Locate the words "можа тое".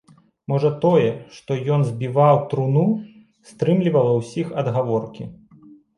0.51-1.09